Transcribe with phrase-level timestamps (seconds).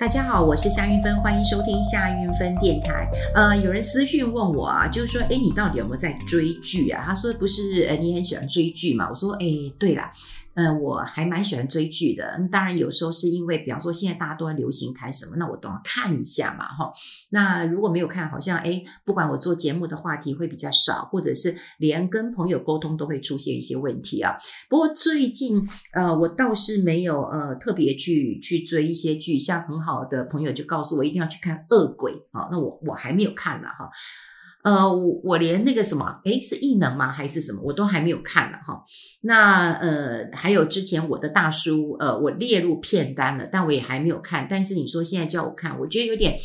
[0.00, 3.06] 大家好，我是夏云芬，欢迎收听夏云芬电台。
[3.34, 7.04] 呃，有人私讯问我啊，就是说，哎，你到底有没有在追剧啊？
[7.06, 9.10] 他说不是，呃，你很喜欢追剧嘛？
[9.10, 9.46] 我说，哎，
[9.78, 10.10] 对啦。
[10.54, 12.38] 嗯、我还蛮喜欢追剧的。
[12.50, 16.92] 当然，有时候是因为，比方说现在大家都在流行看什么，那我都要看一下嘛，哈。
[17.30, 24.36] 那如果没有看，好像诶，不管我做节目的话题会比较少，或者是连跟朋友沟通都会出现一些问题啊。
[24.68, 33.90] 不过最近，呃，我倒是没有呃特别去去追一些剧，像很好的朋友就告诉我一定要去看《恶鬼》啊，那我我还没有看呢，哈。
[34.62, 37.10] 呃，我我连那个什么，诶，是异能吗？
[37.10, 37.62] 还是什么？
[37.62, 38.84] 我都还没有看了哈。
[39.22, 44.46] 那呃，还有之前我的大叔，呃，我列入片单了，但我也还没有看。
[44.50, 46.38] 但是你说现在叫我看，我觉得有点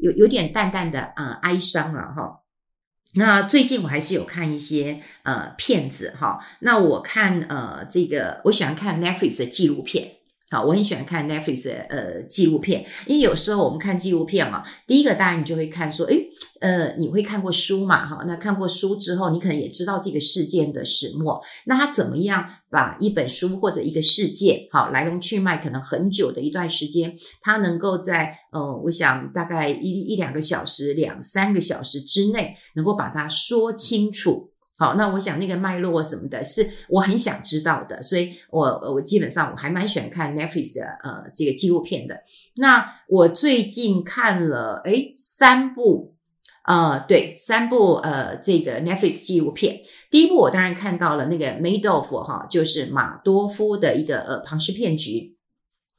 [0.00, 2.40] 有有点淡淡的呃哀伤了哈。
[3.14, 6.38] 那最近我还是有看一些呃片子哈。
[6.60, 10.17] 那我看呃这个，我喜欢看 Netflix 的纪录片。
[10.50, 16.28] 好，我很喜欢看 Netflix 的呃纪录片，因为有时候我们看纪录片嘛，第一个当然你就会看说，诶。
[16.60, 18.04] 呃，你会看过书嘛？
[18.04, 21.40] 哈，那看过书之后，你可能也知道这个事件的始末。
[21.66, 34.50] 那他怎么样把一本书或者一个事件，好来龙去脉，可能很久的一段时间，他能够在呃，我想大概一一两个小时、两三个小时之内，能够把它说清楚。
[34.78, 38.02] 好，那我想那个脉络什么的，是我很想知道的。
[38.02, 38.62] 所以我
[38.94, 42.18] 我基本上我还蛮喜欢看 Netflix 的呃这个纪录片的。
[42.56, 46.14] 那我最近看了诶三部。
[46.64, 55.37] 呃，对，三部呃，这个 Netflix 纪录片，第一部我当然看到了那个 Madoff 哈，就是马多夫的一个呃庞氏骗局。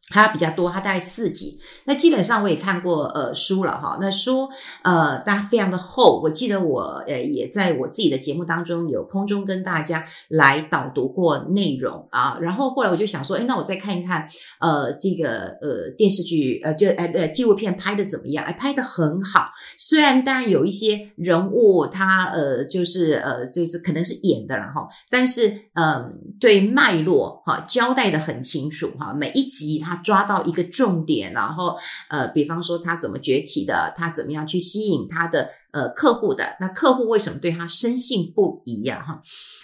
[0.09, 1.59] 它比较多，它大概四集。
[1.85, 3.97] 那基本上我也看过呃书了哈。
[4.02, 4.49] 那书
[4.83, 6.19] 呃，大家非常的厚。
[6.21, 12.37] 我记得我呃也在我自己的节目当中有空中跟大家来导读过内容啊。
[12.41, 14.27] 然后后来我就想说，哎，那我再看一看
[14.59, 18.43] 呃这个呃电视剧呃就呃呃纪录片拍的怎么样？
[18.45, 19.49] 哎，拍的很好。
[19.77, 31.77] 虽然当然有一些人物他呃就是呃就是可能是演的了哈，但是嗯、对脉络哈交代的很清楚哈，每一集他抓到一个重点，然后
[32.10, 39.04] 呃，比方说他怎么崛起的，他怎么样去吸引他的呃客户的，那客户为什么对他深信不疑呀？
[39.05, 39.21] 哈，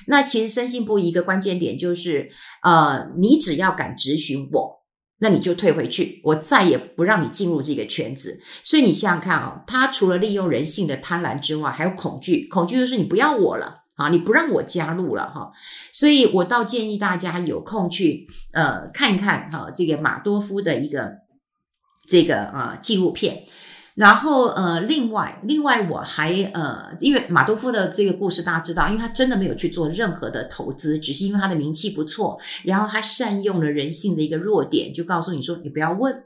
[0.07, 2.29] 那其实深信不疑一个关键点就是，
[2.63, 4.83] 呃，你只要敢质询我，
[5.19, 8.39] 那你就退回去，我再也不让你进入这个圈子。
[8.63, 13.84] 所以你想想看啊，他除了利用人性的贪婪之外，还有恐惧，恐惧就是你不要我了。
[13.95, 15.51] 啊，你不让我加入了哈，
[15.93, 21.13] 所以我倒建议大家有空去呃看一看哈，这个马多夫的一个
[22.07, 23.43] 这个啊纪录片，
[23.95, 36.23] 然后呃另外另外我还呃因为马多夫的这个故事大家知道，因为他真的没有去做任何的投资，只是因为他的名气不错，然后他善用了人性的一个弱点，就告诉你说你不要问。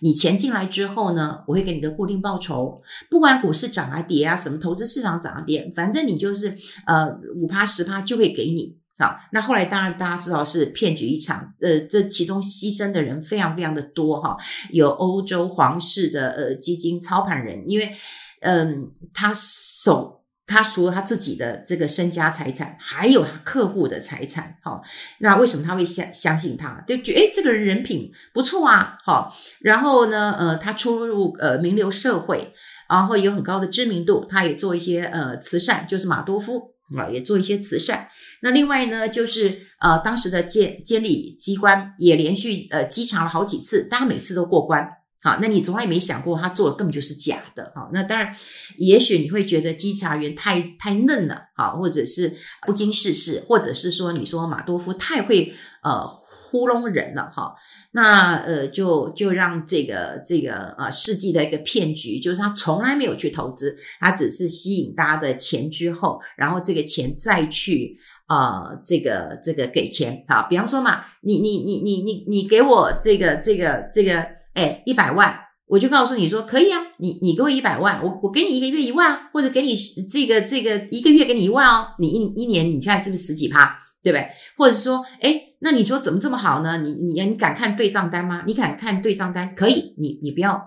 [0.00, 2.80] 你钱进来之后呢，我会给你个固定报酬，
[3.10, 7.08] 不管股市涨啊跌啊，什么投资市场涨啊跌，反正你就是呃
[7.38, 8.78] 五趴十趴就会给你。
[8.98, 14.36] 好，那后来当然大家知道是骗局一场，呃，这其中牺牲的人非常非常的多哈，
[14.70, 17.94] 有欧洲皇室的呃基金操盘人，因为
[18.40, 20.14] 嗯、他手。
[20.46, 24.80] 他除了他自己的这个身家财产，还有他客户的财产，好，
[25.18, 26.84] 那为什么他会相相信他？
[26.86, 32.52] 就觉得诶这个人人品不错啊，好，然后呢，呃，他出入呃名流社会，
[32.88, 38.08] 然后有很高的知名度，他也做一些呃慈善，就是马多夫啊，也做一些慈善。
[38.42, 44.88] 那另外呢，就是呃当时的监监理机关也连续呃稽查了好几次，大家每次都过关。
[45.26, 48.32] 好，那你从来没想过他做的根本就是假的，好，那当然，
[48.76, 52.32] 也许你会觉得稽查员太太嫩了，好，或者是
[52.64, 57.56] 不经世事，或者是说你说马多夫太会呃糊弄人了，哈，
[57.90, 74.35] 那呃就就让这个这个啊世纪的一个骗局，就是他从来没有去投资，他只是吸引大家的钱之后，然后这个钱再去啊、呃、这个这个给钱，好，比方说嘛，你你你你你你给我这个这个这个。
[74.56, 79.76] 哎，一百万，我就告诉你说可以啊，你你给我一百万，我我给你一个月一万，或者给你
[80.08, 84.26] 这个这个一个月给你一万哦，你一一年你现在是不是十几趴，对不对？
[84.56, 86.80] 或者说，哎，那你说怎么这么好呢？
[86.80, 88.44] 你你你敢看对账单吗？
[88.46, 89.54] 你敢看对账单？
[89.54, 90.58] 可以，你你不要，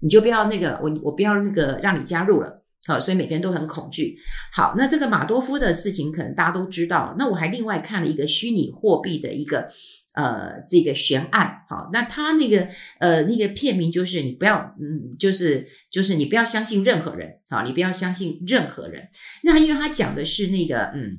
[0.00, 4.16] 你就不要那个，我我不要那个让你加入了，好，所以每个人都很恐惧。
[4.54, 9.68] 好，那这个马多夫的事情可能大家都知道，那我还另外看了一个虚拟货币的一个。
[10.14, 12.68] 呃，这个悬案，好，那他那个
[12.98, 19.08] 呃那个片名就是你不要，嗯，就是就是你不要相信任何人，好，你不要相信任何人。
[19.42, 21.18] 那因为他讲的是那个，嗯，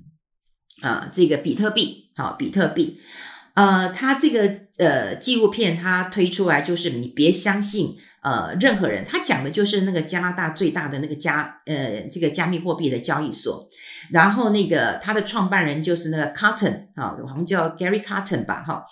[0.82, 3.00] 啊、呃，这个比特币，好，比特币，
[3.56, 13.70] 呃，他这个呃纪录片他推出来就是你别相信呃任何人，他讲的就是那个加拿大最大的那个加呃这个加密货币的交易所，
[14.12, 18.86] 然后那个他的创办人就是那个 Carton 啊，好像叫 Gary Carton 吧哈，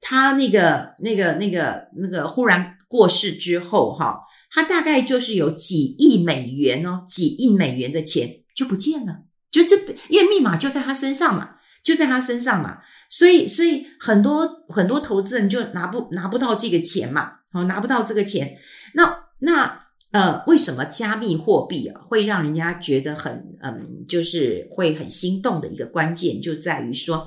[0.00, 4.20] 他那个那个那个那个忽然过世之后哈，
[4.50, 9.76] 他大概就是有几亿美元哦，几亿美元的钱就不见了，就就
[10.08, 12.78] 因为密码就在他身上嘛，就在他身上嘛。
[13.10, 18.56] 所以，所以很多很多投资人就拿不拿不到这个钱嘛，哦，拿不到这个钱。
[18.94, 19.82] 那那
[20.12, 27.26] 呃，为什么加密货币啊会让人家觉得很嗯，就是会很心动的一个关键就在于说，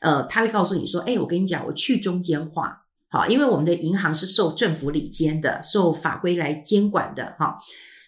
[0.00, 7.58] 呃，他会告诉你说，哎，我跟你讲，我去中间化，好，因为我们的银行是受政府理监的，受法规来监管的，哈。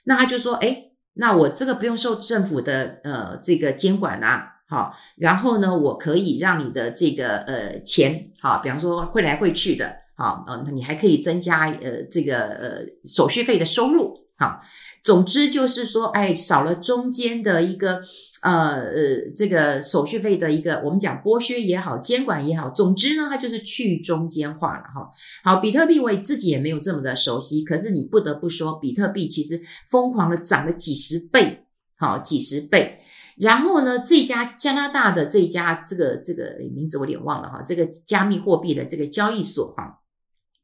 [0.05, 0.85] 那他就说，哎，
[1.15, 4.60] 那我这个不用受政府的呃这个监管啊。
[4.71, 14.61] 好，然后呢，我可以让你的这个呃钱，好，比方说汇来汇去的，好，嗯，你还可以增加呃这个呃手续费的收入，好，
[15.03, 18.01] 总之就是说，哎，少了中间的一个
[18.43, 25.11] 呃呃这个手续费的一个我们讲剥削也好，监管也好，总之呢，它就是去中间化了哈。
[25.43, 31.65] 好，比特币我自己也没有这么的熟悉，可是你不得不说，比特币其实疯狂的涨了几十倍，
[31.99, 32.99] 好，几十倍。
[33.41, 40.01] 然后呢，这家加拿大的这家这个这个名字我有点忘了哈，这个加密货币的这个交易所哈，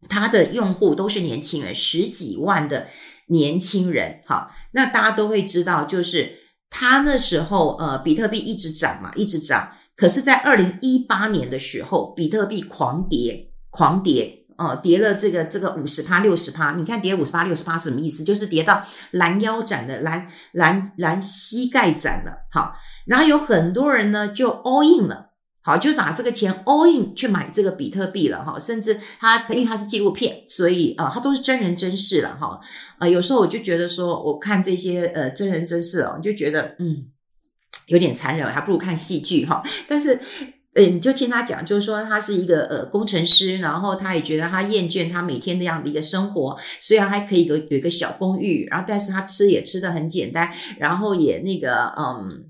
[0.08, 2.88] 它的用户都是年轻人，十几万的
[3.28, 4.54] 年轻人哈。
[4.72, 6.36] 那大家都会知道，就是
[6.68, 9.72] 他那时候呃，比特币一直涨嘛，一直涨。
[9.96, 14.45] 可是，在二零一八年的时候，比特币狂跌，狂跌。
[14.58, 18.24] 哦，跌了这个这个五十趴六十趴，你看跌五十趴六十趴什么意思？
[18.24, 22.32] 就是跌到拦腰斩的拦拦拦膝盖斩了。
[22.50, 22.74] 好，
[23.06, 25.30] 然后有很多人呢就 all in 了，
[25.60, 28.58] 好，就拿这个钱 all in 去买这个比特币了哈。
[28.58, 32.58] 甚至他因为他是纪录片，所以啊，他都是真人真事了哈。
[32.98, 37.04] 啊，有时候我就觉得说，我看这些呃真人真事哦，就觉得嗯
[37.88, 39.62] 有点残忍，还不如看戏剧哈。
[39.86, 40.18] 但是。
[40.76, 52.44] 呃，你就听他讲，就是说他是一个呃工程师，然后他也觉得他厌倦他每天那样的一个生活，虽然还可以有有一个小公寓，然后但是他吃也吃得很简单，然后也那个嗯，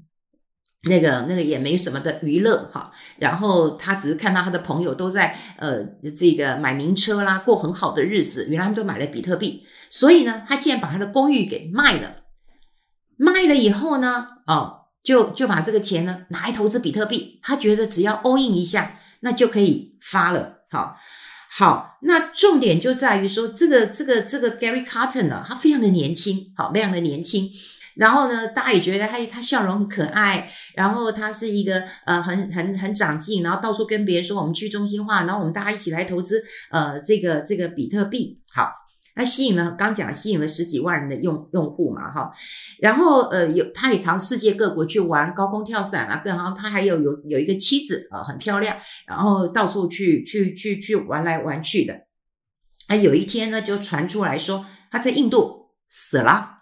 [0.89, 5.85] 那个那个也没什么的娱乐哈，然后他只是看到他的朋友都在呃
[6.17, 12.17] 这个买名车啦，过很好的日子，原来他们都买了比特币，所以呢，他竟然把他的公寓给卖了，
[13.17, 14.76] 卖了以后呢，哦。
[15.07, 20.65] 就就把这个钱呢拿来投资比特币，他觉得只要 all in 一下，那就可以发了。
[20.69, 20.97] 好，
[21.49, 27.49] 好，那重点就在于说，这个这个这个 Gary Carton 呢，他非常的年轻，好，非常的年轻。
[27.95, 36.43] 然后呢，大家也觉得他他笑容很可爱，然后他是一个呃很很很长进，然后到处跟别人说我们去中心化，然后我们大家一起来投资
[36.73, 38.86] 呃这个这个比特币，好。
[39.17, 42.31] 他吸引了，刚讲吸引了十几万人的用用户嘛，哈，
[42.79, 48.77] 然后呃有他也常世界各国去玩高空跳伞啊，更好他还有有有一个妻子啊，很漂亮，
[49.07, 52.03] 然后到处去去去去玩来玩去的。
[52.89, 56.59] 啊，有一天呢，就传出来说他在印度死了。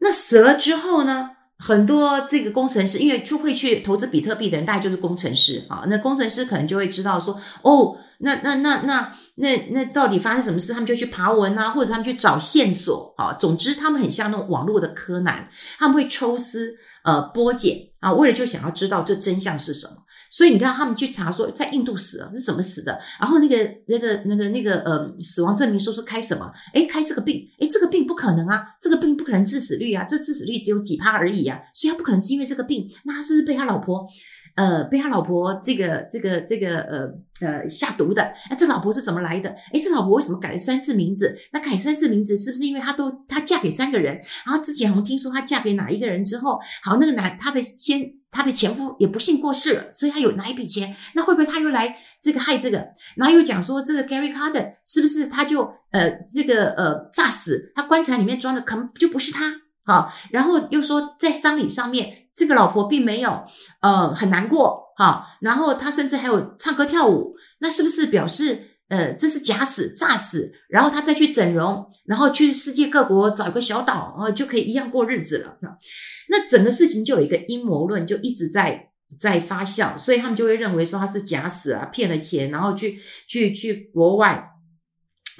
[0.00, 9.16] 那死了之后呢，很多这个工程师，因为就会去投资比特币的人，大概就是工程师啊，那工程师可能就会知道说，哦，那那那那。
[9.36, 10.70] 那那到底发生什么事？
[10.74, 13.32] 他们就去爬文啊，或者他们去找线索啊。
[13.32, 19.94] 总之，他们很像那种网络的柯南，他们会抽丝呃剥茧啊，为了就想要知道这真相是什么。
[20.30, 23.56] 所以你看，他们去查说在印度死了是怎么死的，然后那个
[23.86, 26.52] 那个那个那个呃死亡证明书是开什么？
[26.74, 27.48] 诶，开这个病？
[27.60, 32.90] 诶，这个病不可能啊，这个病不可能致死率啊，这致死率只有几趴而已啊，所以他不可能是因为这个病。
[33.04, 34.06] 那他是不是被他老婆？
[34.60, 37.08] 呃，被他老婆这个这个这个呃
[37.40, 39.48] 呃下毒的，哎，这老婆是怎么来的？
[39.72, 41.34] 哎，这老婆为什么改了三次名字？
[41.54, 44.16] 那改三次名字是不是因为她都她嫁给三个人？
[44.44, 50.94] 然后之前好像听说她嫁给哪一个人之后，好，那个男她的先她的前夫也不幸过世了，所以她有哪一笔钱？
[51.14, 52.86] 那会不会她又来这个害这个？
[53.16, 55.62] 然后又讲说这个 Gary Carter 是不是他就
[55.92, 57.72] 呃这个呃诈死？
[57.74, 60.12] 他棺材里面装的可能就不是他啊？
[60.30, 62.19] 然后又说在丧礼上面。
[62.40, 63.44] 这个老婆并没有，
[63.82, 65.36] 呃，很难过哈。
[65.42, 70.50] 然后他甚至还有唱歌跳舞，那是不是表示，呃，这是假死、诈死？
[70.70, 75.58] 然后他再去整容，然后去世界各国找一个小岛，呃，就可以一样过日子了。
[76.30, 78.88] 那整个事情就有一个阴谋论，就一直在
[79.20, 84.50] 在发酵，所以他们就会认为说他是假死啊，骗了钱，然后去去去国外，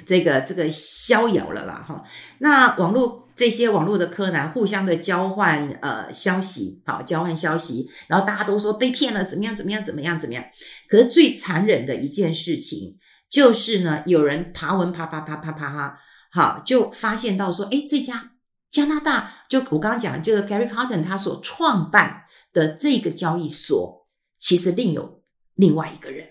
[0.05, 2.03] 这个这个逍遥了啦哈。
[2.37, 3.20] 那网络。
[3.41, 10.45] 这些网络的柯南互相的交换呃消息，好，交换消息，然后大家都说被骗了，怎么样怎么样怎么样怎么样？
[10.87, 12.99] 可是最残忍的一件事情
[13.31, 15.97] 就是呢，有人爬文爬爬爬爬爬哈，
[16.31, 18.33] 好，就发现到说，诶，这家
[18.69, 24.07] 加拿大，就我刚刚讲这个 Gary Carton 他所创办的这个交易所，
[24.37, 25.23] 其实另有
[25.55, 26.27] 另外一个人，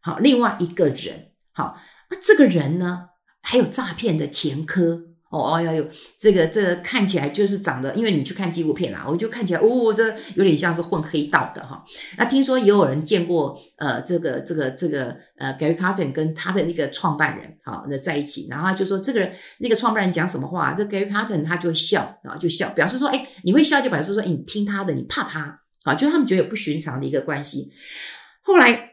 [0.00, 1.76] 好，另外一个人，好，
[2.08, 3.08] 那这个人呢，
[3.42, 5.15] 还有诈骗的前科。
[5.36, 5.86] 哦，哎呦，
[6.18, 11.84] 这个这个看起来就是长得，因为你去看纪录片啦，我就看起来，哦，这有点像是混黑道的哈。
[12.16, 27.70] 那听说也有人见过，呃，这个这个这个呃，Gary Carton 跟他的那个创办人，好，那在一起，然后他就说这个人那个创办人讲什么话，这 Gary Carton 他就会笑啊，就笑，表示说，哎，你会笑就表示说，哎，你听他的，你怕他啊，就他们觉得有不寻常的一个关系。
[28.42, 28.90] 后来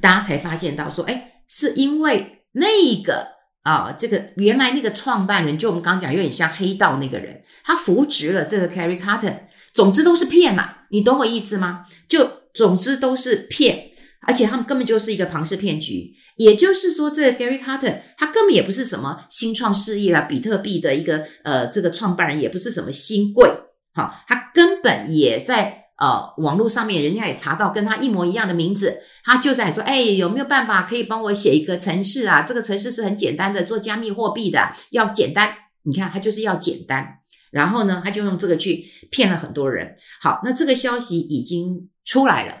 [0.00, 3.39] 大家才发现到说，哎，是因为那个。
[3.62, 9.40] 啊，这个原来那个创办人，就我们刚刚讲，有点像黑道那个人，他扶植了这个 Gary Carton，
[9.74, 11.84] 总之都是骗嘛，你懂我意思吗？
[12.08, 13.90] 就总之都是骗，
[14.26, 16.12] 而且他们根本就是一个庞氏骗局。
[16.36, 23.46] 也就是说，这个 Gary Carton 他根本也不是什么新创事业啦，比特币的一个呃这个创办人，也不是什么新贵，
[23.92, 25.79] 好，他根本也在。
[26.00, 32.40] 呃，网络上面人家也查到跟他一模一样的名字，他就在说，哎，有没有办法可以帮我写一个程式啊？
[32.40, 35.54] 这个程式是很简单的，做加密货币的，要简单。
[35.82, 37.18] 你看，他就是要简单。
[37.50, 39.94] 然后呢，他就用这个去骗了很多人。
[40.22, 42.54] 好，那这个消息已经出来了。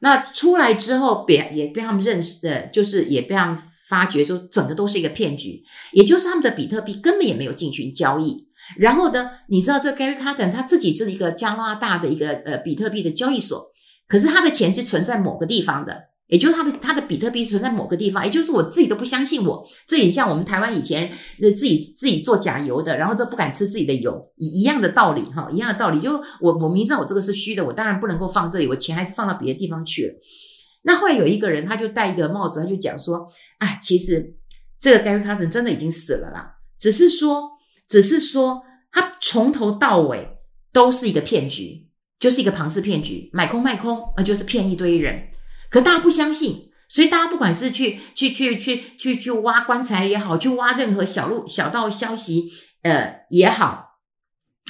[0.00, 3.58] 那出来之后，别也被他们认识的，就是也被他们
[3.88, 8.48] 发觉说，整个都是一个骗局，也就是他们的比特币根本也没有进行交易。
[8.78, 13.70] 然后呢，你知道这 Gary Carter 他自己就是一个加拿大的一个呃比特币的交易所，
[14.08, 21.10] 可是他的钱是存在某个地方的，也就是他的他的比特币是存在某个地方，也就是我自己都不相信我，这也像我们台湾以前
[21.42, 30.14] 呃自己自己做假油的，然后这不敢吃自己的油一一样的道理哈，一样的道理，就我我明知道我这个是虚的，我当然不能够放这里，我钱还是放到别的地方去了。
[30.84, 33.28] 那后来有一个人他就戴一个帽子，他就讲说，
[33.58, 34.34] 哎，其实
[34.80, 37.51] 这个 Gary Carter 真的已经死了啦，只是说。
[37.92, 40.26] 只是说，他从头到尾
[40.72, 45.28] 都是一个骗局，就是一个庞氏骗局，买空卖空，那就是骗一堆人。
[45.68, 53.98] 可大家不相信，所以大家不管是去去去去去去挖棺材也好，去挖任何小路小道消息，呃也好，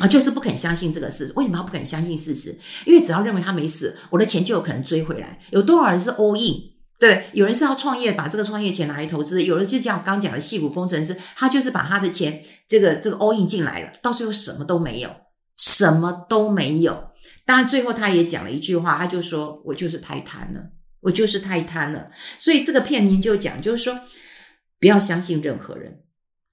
[0.01, 1.33] 啊，就是不肯相信这个事实。
[1.37, 2.59] 为什么他不肯相信事实？
[2.87, 5.39] 因为只要认为他没死，我的钱就有可能追回来。
[5.53, 6.72] 有多少人是 all in？
[7.03, 15.11] 对，有人是要创业，把这个创业钱拿来投资；有人就像我刚讲的戏骨工程师，他就是把他的钱这个这个 all in 进来了，到最后什么都没有，
[15.57, 17.11] 什么都没有。
[17.45, 20.61] 当然，最后他也讲了一句话，他就说：“我就是太贪了，
[21.01, 23.99] 我就是太贪了。”所以这个片名就讲，就是说
[24.79, 26.02] 不要相信任何人。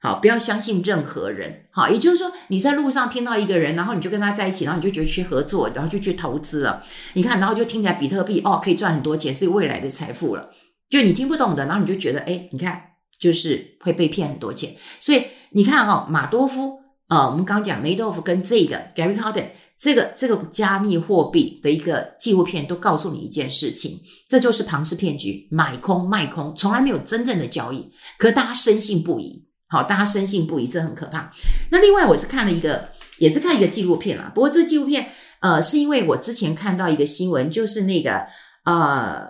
[0.01, 1.65] 好，不要相信任何人。
[1.71, 6.81] 好，也就是说，你在路上听到一个人，然后你就跟他在一起，然后你就觉得去合作，然后就去投资了。
[7.15, 10.49] 你看，然后就听起来比特币哦，可以赚很多钱，是未来的财富了。
[10.89, 12.81] 就你听不懂的，然后你就觉得，哎，你看，
[13.19, 14.73] 就是会被骗很多钱。
[15.01, 16.79] 所以你看哈、哦，马多夫，
[17.09, 29.48] 呃，我们刚讲梅多夫跟这个 Gary Carton 这个这个加密货币的一个纪录片，都告诉你一件事情，这就是庞氏骗局，买空卖空，从来没有真正的交易，可大家深信不疑。
[29.69, 31.31] 好，大家深信不疑，这很可怕。
[31.69, 34.31] 那另外，我是看了一个，也是看一个纪录片啦。
[34.33, 35.09] 不过这纪录片，
[35.41, 38.25] 呃，是因为我之前看到一个新闻，就是那个
[38.65, 39.27] 呃，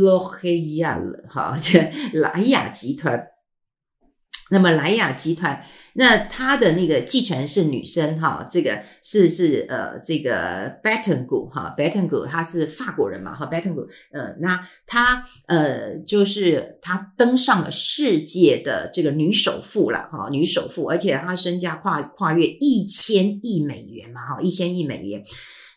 [0.00, 1.78] 洛黑亚，哈，这
[2.18, 3.28] 莱雅集团。
[4.50, 5.64] 那么莱雅集团，
[5.94, 25.22] 那他的那个继承人是女生哈，这个是是呃这个 Bettencourt 哈 Bettencourt 她是法国人嘛哈 Bettencourt 呃那她呃就是她登上了世界的这个女首富了哈女首富，而且她身价跨跨越一千亿美元嘛哈一千亿美元。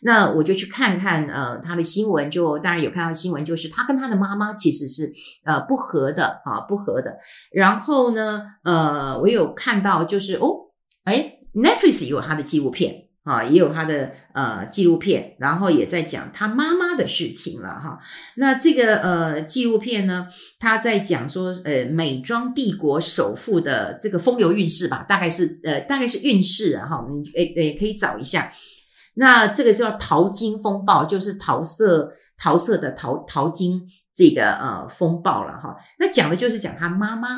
[0.04, 5.12] 那我就去看看，呃，他的新闻，就当然有看到新闻，就是他跟他的妈妈其实是
[5.44, 7.16] 呃不和的啊，不和的。
[7.52, 10.72] 然后呢，呃，我有看到就是哦，
[11.04, 18.00] 哎，Netflix 也有他的纪录片啊，也有他的呃纪录片，然后也在讲他妈妈的事情了哈。
[18.38, 20.26] 那这个呃纪录片呢，
[20.58, 28.52] 他在讲说呃美妆帝国首富的这个风流韵事吧，大概是呃大概是韵事啊哈，你诶诶可以找一下。
[29.14, 33.82] 那这个叫淘金风暴，就是桃色桃色的淘淘金
[34.14, 35.76] 这个呃风暴了哈。
[35.98, 37.28] 那讲的就是讲他妈妈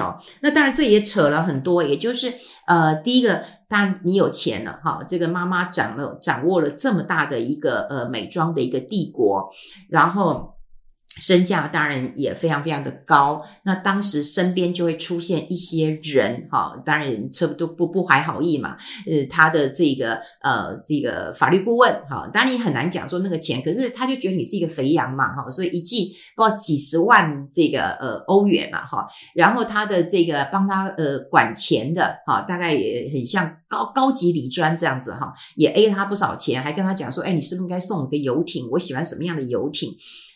[0.00, 0.18] 哦。
[0.40, 2.32] 那当然这也扯了很多，也就是
[2.66, 9.50] 呃第一个，当然你有钱了哈，这个妈妈掌了掌握了这么大的一个呃美妆的一个帝国，
[9.88, 10.54] 然后
[11.20, 18.76] 身价当然也非常非常的高，那当时身边就会出现一些人，哈，当然这不都不不怀好意嘛，
[19.06, 38.66] 呃，他的这个呃这个法律顾问，哈，当然你很难讲说那个钱，可是他就觉得你是一个肥羊嘛，哈，所以一季不知道几十万这个呃欧元嘛，哈，然后他的这个帮他呃管钱的，哈，大概也很像高高级理专这样子，哈，也 A 了他不少钱，还跟他讲说，哎，你是不是应该送我个游艇？
[38.70, 39.90] 我喜欢什么样的游艇？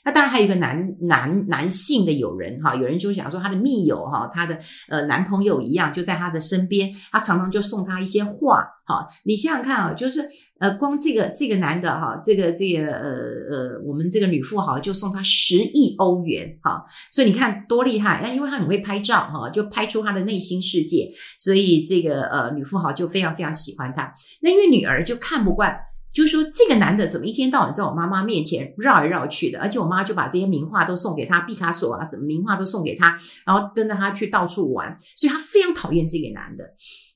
[0.07, 4.57] 那当然还有一个男男男性的友人哈，有人就想说他的密友哈，他的
[4.89, 9.09] 呃男朋友一样就在他的身边，他常常就送他一些话哈。
[9.25, 10.25] 你想想看啊，就是
[10.61, 13.11] 呃光这个这个男的哈，这个这个呃
[13.51, 18.21] 呃我们这个女富豪就送他十亿欧元哈，所以你看多厉害。
[18.23, 24.15] 那因为他很会拍照哈，就拍出他的内心世界，所以这个呃女富豪就非常非常喜欢他。
[24.41, 25.77] 那因为女儿就看不惯。
[26.17, 29.61] 就是说，这个男的怎么一天到晚在我妈妈面前绕来绕去的？
[29.61, 36.65] 而且我妈就把这些名画都送给他，毕卡索啊，什么名画都送给他，然后跟着他去到处玩，所以他非常讨厌这个男的。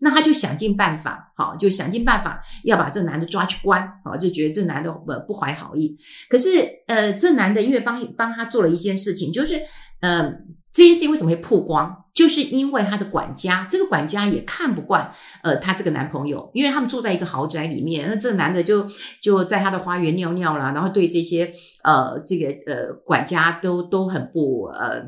[0.01, 5.97] 那他就想尽办法，好，就想尽办法要把这男的抓去关，好，就觉得这男的不不怀好意。
[6.29, 9.63] 可是，呃，这男的因为帮帮他做了一件事情，就是，
[10.01, 10.31] 呃。
[10.73, 12.05] 这件事情为什么会曝光？
[12.13, 15.13] 就是因为他的管家，这个管家也看不惯，
[15.43, 18.89] 呃，他这个男朋友，因为他们住在一个豪宅里面，那这男的就
[19.23, 25.03] 就在他的花园尿尿啦，然后对这些呃这个呃管家都都很不呃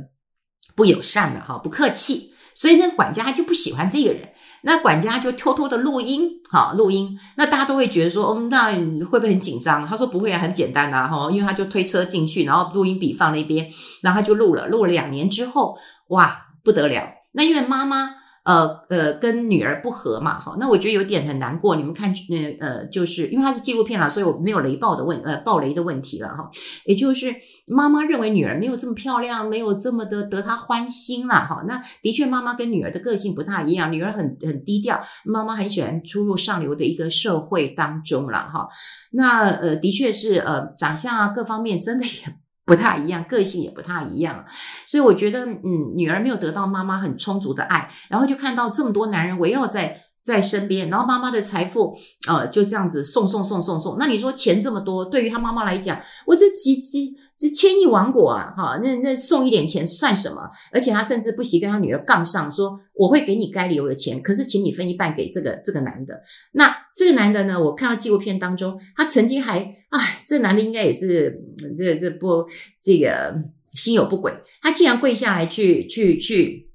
[0.75, 4.32] 不友善的哈，不客气，所以那个管家就不喜欢这个人。
[4.62, 7.19] 那管家就偷偷的录音，哈，录音。
[7.37, 9.87] 那大家都会觉得说，哦，那会不会很紧张？
[9.87, 13.69] 他说不会啊，很简单呐，哈，因为他就推车进去，然后录音笔放那边，
[14.00, 15.76] 然后他就录了，录了两年之后，
[16.09, 17.02] 哇，不得了。
[17.33, 18.22] 那因为妈妈。
[18.45, 21.77] 呃呃，跟女儿不和嘛，哈，那我觉得有点很难过。
[21.77, 26.51] 你们看，呃呃，就是因为它是纪录片啦，所以我没有雷暴的问，呃，爆雷的问题了，哈。
[26.85, 27.33] 也就是
[27.69, 31.63] 妈妈认为女儿没有这么漂亮，没有这么的得她欢心啦，哈。
[31.69, 38.69] 那的确，妈妈跟女儿的个性不太一样，女儿很很低调，妈妈很喜欢出入上流的一个社会当中了，哈。
[39.13, 42.42] 那呃，的确是呃，长相啊各方面真的也。
[42.75, 44.45] 不太一样，个性也不太一样，
[44.87, 51.95] 所以我觉得，嗯，女儿没有得到妈妈很充足的爱，然后就看到这么多男人围绕在在身边，然后妈妈的财富，
[52.26, 53.97] 呃，就这样子送送送送送。
[53.99, 57.17] 那你说钱这么多，对于她妈妈来讲，我这几几。
[57.43, 60.49] 这千亿王国啊，哈，那那送一点钱算什么？
[60.71, 66.23] 而且他甚至不惜跟他女儿杠上，说我会给你该留的钱，可是请你分一半给这个这个男的。
[66.52, 67.61] 那这个男的呢？
[67.61, 71.37] 我看到纪录片当中，他曾经还，哎，这男的应该也是
[71.76, 72.47] 这这不
[72.81, 73.35] 这个
[73.75, 76.71] 心有不轨，他竟然跪下来去去去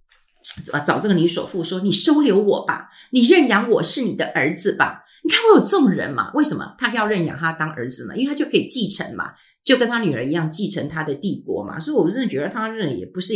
[0.74, 5.06] 啊找这个女首富说：“你收留我吧，你认养我是你的儿子吧？
[5.24, 6.30] 你看我有这种人嘛？
[6.34, 8.18] 为什么他要认养他当儿子呢？
[8.18, 9.32] 因为他就可以继承嘛。”
[9.68, 13.34] 就跟他女儿一样继承他的帝国嘛，所以我真的觉得他认也不是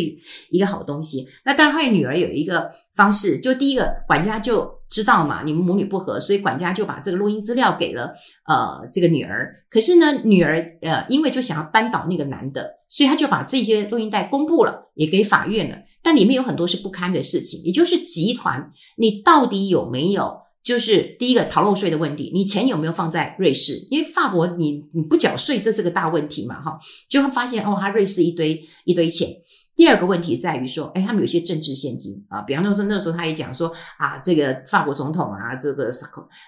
[0.50, 1.28] 一个好东西。
[1.44, 8.14] 那当然，他女儿有一个方式，就第一个管家就知道嘛，你们母女不和，所以管家就把这个录音资料给了
[8.48, 9.54] 呃这个女儿。
[9.70, 15.78] 可是呢，女儿呃因为就想要扳倒那个男的，所以他就把这些录音带公布了，也给法院了。
[16.02, 20.40] 但里面有很多是不堪的事情，也就是集团，你到底有没有？
[20.64, 23.88] 就是第一个逃漏税的问题，你钱有没有放在瑞士？
[23.90, 29.28] 因为法国你你不缴税，这是个大问题嘛，哈，就会发现哦，他瑞士一堆一堆钱。
[29.74, 35.90] 第二个问题在于说，哎，他们有些政治献金啊，比方说那时候他也讲说啊，这个法国总统啊，这个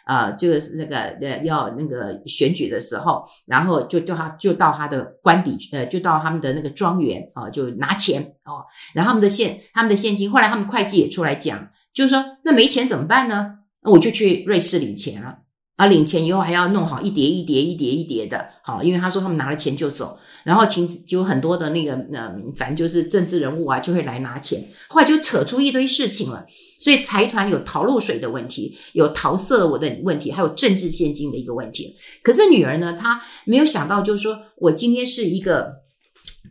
[0.05, 8.61] 啊，就是那个呃要那个选举的时候，然后就叫他就到他的官邸，呃，就到他们的那个庄园啊，就拿钱哦，
[8.93, 13.59] 然后他们的现他们的现金，后来他们会计也出来讲，就是说那没钱怎么办呢？
[13.83, 15.37] 那我就去瑞士领钱了，
[15.75, 26.45] 啊，领钱以后还要弄好一叠一叠一叠一叠的，好，因为他说他们拿了钱就走，然后请就很多的那个，嗯，反正就是政治人物啊，就会来拿钱，后来就扯出一堆事情了，
[26.79, 31.95] 所以财团有逃漏税的问题，有桃色我的问题，还有政治现金的一个问题。
[32.21, 35.82] 可是女儿呢，她没有想到，就是说我今天是一个。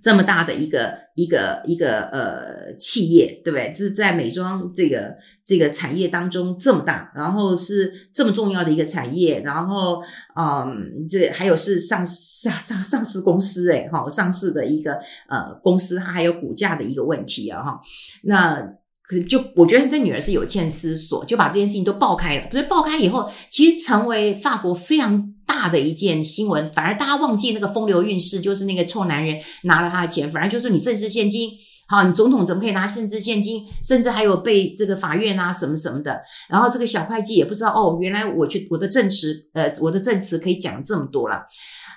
[0.03, 3.73] 这么大的一个一个一个呃企业，对不对？
[3.77, 10.03] 这是在美妆这个这个产业当中这么大，然后是这么重要的一个产业，然后
[10.35, 14.95] 嗯，这还有是上上上上市公司诶，哈，上市的一个
[15.29, 17.81] 呃公司，它还有股价的一个问题啊，哈。
[18.25, 18.61] 那
[19.03, 22.49] 可就我觉得这女儿是有欠思索，就把这件事情都爆开了。
[22.51, 25.35] 不是爆开以后，其实成为法国非常。
[25.53, 31.51] 大的一件新闻，反而大家忘记那个风流韵事，就是那个臭男人拿了他的钱，反而就是你政治献金，
[31.87, 33.67] 好，你总统怎么可以拿政治献金？
[33.85, 36.23] 甚至还有被这个法院啊什么什么的。
[36.49, 41.43] 然后这个小会计也不知道哦，原来我去我的证词，呃，我的证词可以讲这么多了。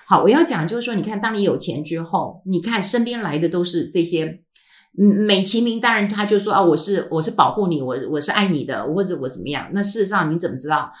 [0.06, 4.42] 好，我要讲就是说，你看，当你有钱之后，你看身边来的都是这些，
[4.98, 9.68] 嗯，美其名当然他就说啊，我是我是保护你，我我是爱你的，或者我怎么样？
[9.72, 10.92] 那事实上你怎么知道？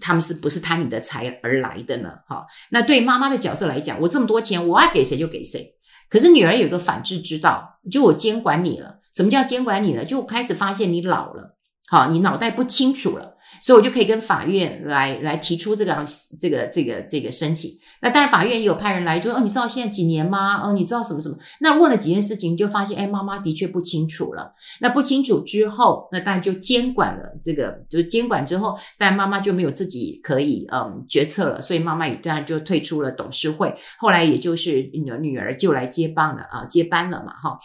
[0.00, 2.10] 他们是不是贪你的财而来的呢？
[2.28, 5.74] 哈，那对妈妈的角色来讲，我这么多钱，我爱给谁就给谁。
[6.08, 8.98] 可是女儿有个反制之道，就我监管你了。
[9.14, 10.04] 什么叫监管你了？
[10.04, 11.56] 就开始发现你老了，
[11.88, 16.04] 好，你脑袋不清楚了，所以我就可以跟法院来来提出这个
[16.40, 17.70] 这个这个这个申请。
[18.02, 20.60] 那当然，法院也有派人来，就说哦，你知道现在几年吗？
[20.62, 21.36] 哦，你知道什么什么？
[21.60, 24.52] 那问了几件事情，就发现，哎，妈妈的确不清楚了。
[24.80, 27.22] 那不清楚之后，那当然就监管了。
[27.42, 33.74] 这个就是监管之后，但妈妈就没有自己可以嗯决策了，所以妈妈也当然就退出了董事会。
[33.98, 37.58] 后来也就是女女儿就来接棒了啊，接班了嘛，哈。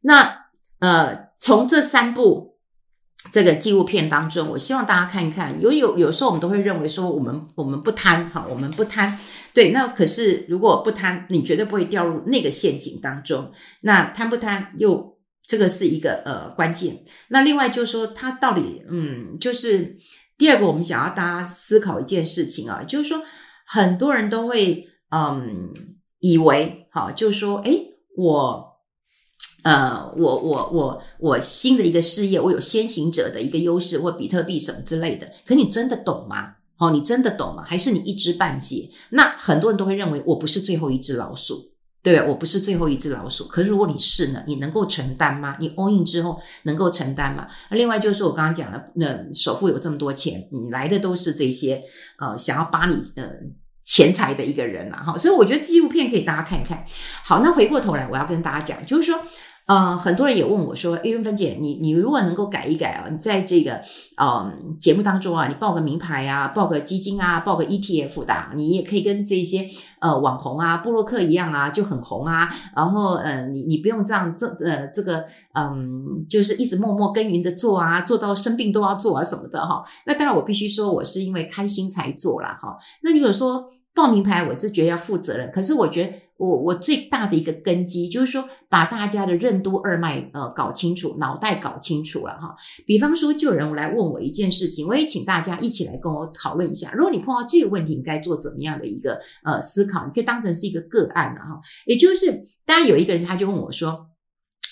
[0.00, 0.46] 那
[0.78, 2.56] 呃，从这三步
[3.30, 5.60] 这个纪录片当中，我希望大家看一看。
[5.60, 9.18] 有有有时候我们都会认为说，我们我们不贪哈，我们不贪。
[9.52, 13.50] 对，那可是如果不贪，你绝对不会掉入那个陷阱当中。
[13.80, 16.96] 那贪不贪，又这个是一个呃关键。
[17.28, 19.98] 那另外就是说，他到底嗯，就是
[20.38, 23.20] 第二个，我们想要大家思考一件事情啊，就是说
[23.66, 25.70] 很多人都会嗯
[26.20, 28.67] 以为好，就是说，诶，我
[29.62, 35.28] 呃，我我我我新的一个事业，我有先行者的一个优势，或比特币什么之类的。
[35.44, 36.54] 可你真的懂吗？
[36.78, 37.64] 哦，你真的懂吗？
[37.66, 38.88] 还是你一知半解？
[39.10, 41.72] 那很多人都会认为我不是最后一只老鼠，
[42.04, 42.24] 对吧？
[42.28, 43.48] 我不是最后一只老鼠。
[43.48, 44.44] 可是如果你是呢？
[44.46, 45.56] 你能够承担吗？
[45.58, 47.48] 你 all in 之后能够承担吗？
[47.70, 51.82] 那另外就是我刚刚讲了，那首富有这么多钱，你来的都是这些
[52.20, 53.28] 呃想要把你呃
[53.88, 55.02] 钱财的一个人啊。
[55.06, 55.16] 哈。
[55.16, 56.84] 所以我觉得纪录片可以大家看一看。
[57.24, 59.18] 好，那回过头来我要跟大家讲，就是说。
[59.68, 63.78] 呃，很多人也问我说：“哎，韵芬姐，你你如果能够改一改啊，你在这个
[64.16, 69.68] 呃节目当中啊，你报个名牌啊，报个基金啊，报个 ETF 的，你也可以跟这些
[70.00, 72.48] 呃网红啊、布洛克一样啊，就很红啊。
[72.74, 79.84] 然后呃，你你不用这样这呃这个嗯，就是一直默默耕耘的做啊，做到生病都要做啊什么的哈。
[80.06, 82.74] 那当然，我必须说我是因为开心才做啦哈。
[83.02, 83.68] 那如果说
[83.98, 86.12] 报名牌，我是觉得要负责任，可是我觉得。
[86.38, 92.54] 我我最大的一个根基就是说，把大家的任督二脉呃搞清楚，脑袋搞清楚了哈。
[92.86, 96.92] 比方说，就有人来问我一件事情，我也请大家一起来跟我讨论一下。
[96.92, 100.06] 如果你碰到这个问题，你该做怎么样的一个呃思考？
[100.06, 101.60] 你可以当成是一个个案了哈。
[101.86, 104.06] 也就是，当然有一个人他就问我说。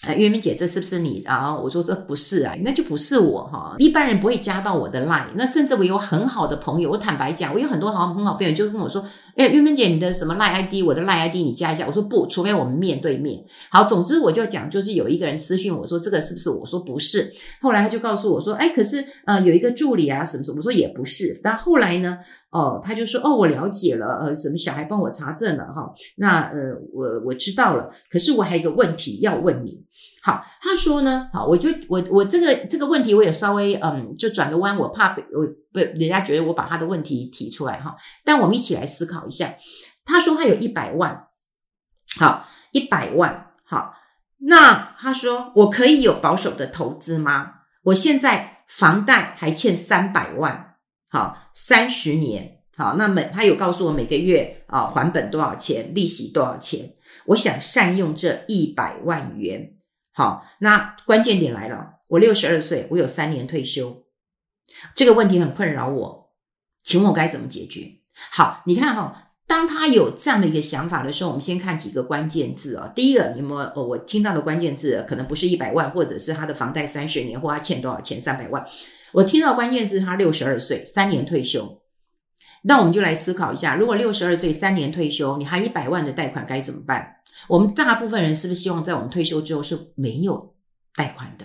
[0.07, 1.55] 呃，月明姐，这是不是你啊？
[1.55, 3.75] 我说这不是啊，那就不是我哈。
[3.79, 5.27] 一般人不会加到我的 line。
[5.35, 9.05] 那甚至我有很好的朋友，我坦白讲，我有很多好很好朋友就跟我说，
[9.37, 10.83] 哎，玉芬姐，你的什么赖 ID？
[10.87, 11.87] 我的赖 ID 你加一下。
[11.87, 13.38] 我说不，除非我们面对面。
[13.70, 16.66] 好，总之我就讲，就是有一个人私讯我说这个是不是我？
[16.66, 17.31] 说不是。
[17.61, 21.38] 后来他就告诉我说，哎，可是呃有一个助理啊什么什么，我说也不是。
[21.44, 22.16] 但后来呢，
[22.51, 25.92] 哦，他就说哦，我了解了，呃，什么小孩帮我查证了哈。
[26.16, 29.85] 那呃我我知道了，可是我还有一个问题要问你。
[30.27, 37.95] 好，他说呢，好，我就我我这个这个问题，我也稍微嗯，就转个弯，我怕我被人家觉得我把他的问题提出来哈。
[38.25, 39.55] 但我们一起来思考一下。
[40.05, 41.29] 他说他有一百万，
[42.19, 43.95] 好，一百万，好，
[44.39, 47.53] 那他说我可以有保守的投资吗？
[47.85, 50.75] 我现在房贷还欠三百万，
[51.09, 56.95] 好，三十年，好，那么他有告诉我每个月啊还本多少钱，利息多少钱？
[57.27, 59.76] 我想善用这一百万元。
[60.16, 61.96] 好，那关键点来了。
[62.09, 64.05] 我六十二岁，我有三年退休，
[64.94, 66.31] 这个问题很困扰我，
[66.83, 67.83] 请问我该怎么解决？
[68.31, 72.90] 好，你看哈，当他有这样的一个想法的时候，我们先看几个关键字啊。
[72.96, 78.66] 第一个，你们我听到的关键字可能不是一百万，或者是他的房贷三十年，或他欠多少钱三百万。
[79.12, 81.83] 我听到关键字，他六十二岁，三年退休。
[82.62, 87.15] 那我们就来思考一下，如果六十二岁三年退休，你还一百万的贷款该怎么办？
[87.49, 90.55] 我们大部分人是不是希望在我们退休之后是没有
[90.94, 91.44] 贷款的？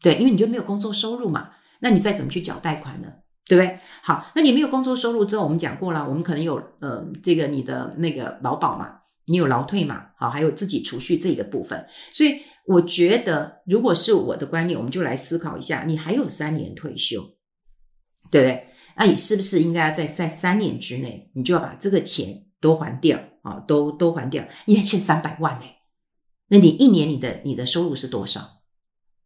[0.00, 3.08] 对，因为你就没有工作收入嘛，那你再怎么去缴贷款呢？
[3.46, 3.78] 对不对？
[4.02, 8.88] 好，那你没有工作收入之后，我们讲过了，我们可能有呃这个你的那个劳保嘛，
[9.26, 11.84] 你有劳退嘛，好，还有自己储蓄这个部分。
[12.12, 17.20] 所以我觉得，如果是我的观念，我们就来思考一下，你还有三年退休，
[18.30, 18.68] 对不对？
[18.96, 23.18] 那你是不是应该要在在三年之内，你就要把这个钱都还掉？
[23.42, 25.66] 啊，都都还掉，你还欠三百万呢。
[26.48, 28.62] 那你一年你的你的收入是多少？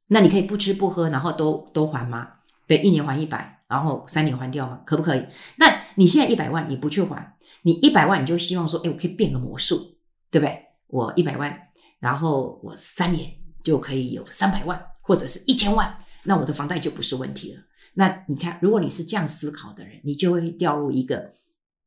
[0.08, 2.28] 那你可以不吃不喝，然后都都还吗？
[2.66, 4.80] 对，一年还一百，然后三年还掉吗？
[4.84, 5.24] 可不可以？
[5.56, 9.96] 那你现在一百万，你不去还，你一百万你就希望说，哎，我可以变个魔术，
[10.30, 10.62] 对不对？
[10.88, 11.60] 我一百万，
[11.98, 13.28] 然后我三年
[13.64, 17.60] 就可以有三百万或者是一千万，那我的房贷就不是问题了。
[17.94, 21.34] 那你看，如果你是这样思考的人，你就会掉入一个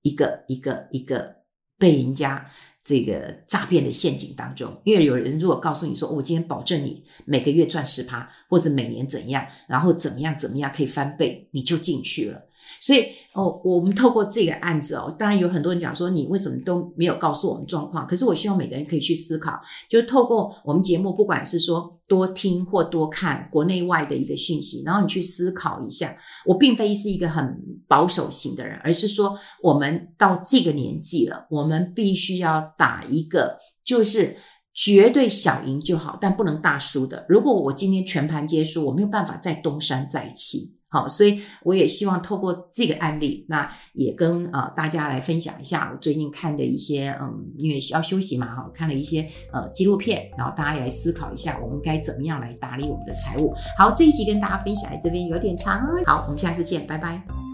[0.01, 1.37] 一个一个一个
[1.79, 2.45] 被人家
[2.83, 4.79] 这个诈骗的陷阱当中。
[4.83, 12.48] 因为有人如果告诉你说，我今天保证你每个月赚十趴，或者每年怎样，然后怎么样怎么样可以翻倍，你就进去了。
[12.79, 18.05] 所以哦，我们透过这个案子哦，当然有很多人讲说，你为什么都没有告诉我们状况？
[18.07, 26.15] 可是我希望每个人可以去思考，就透过我们节目，不管是说多听或多看国内外的一个讯息，然后你去思考一下。
[26.45, 34.37] 我并非是一个很保守型的人，而是说我们到这个年纪了，我们必须要打一个就是
[34.73, 37.25] 绝对小赢就好，但不能大输的。
[37.27, 40.78] 如果我今天全盘皆输，我没有办法再东山再起。
[40.89, 49.21] 好，所以我也希望透过这个案例，那也跟呃大家来分享一下我最近看的一些嗯，因为要休息嘛哈，看了一些
[49.53, 53.53] 呃纪录片，然后大家也来思考一下，我们该怎么样来打理我们的财务。
[53.77, 57.48] 好，这一集跟大家分享在这边有点长，好，我们下次见，拜拜。